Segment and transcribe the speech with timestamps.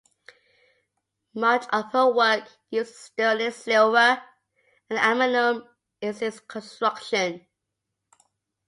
[1.35, 4.19] Much of her work uses sterling silver
[4.89, 5.69] and aluminum
[6.01, 7.45] in its construction.